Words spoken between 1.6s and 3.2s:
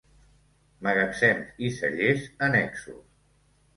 i cellers annexos.